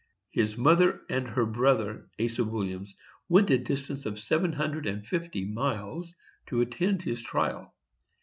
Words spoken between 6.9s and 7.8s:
his trial.